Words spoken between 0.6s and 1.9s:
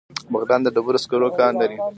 د ډبرو سکرو کان لري